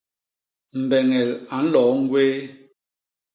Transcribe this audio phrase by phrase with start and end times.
[0.81, 2.37] Mbeñel a nloo ñgwéé.